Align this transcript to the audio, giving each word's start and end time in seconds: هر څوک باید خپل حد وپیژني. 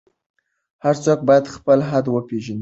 هر 0.83 0.95
څوک 1.03 1.19
باید 1.27 1.45
خپل 1.55 1.79
حد 1.89 2.05
وپیژني. 2.09 2.59